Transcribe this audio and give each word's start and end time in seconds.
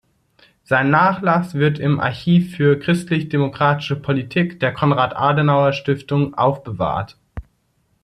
Sein 0.63 0.89
Nachlass 0.89 1.53
wird 1.53 1.77
im 1.77 1.99
Archiv 1.99 2.55
für 2.57 2.79
Christlich-Demokratische 2.79 3.95
Politik 3.95 4.59
der 4.59 4.73
Konrad-Adenauer-Stiftung 4.73 6.33
aufbewahrt. 6.33 7.19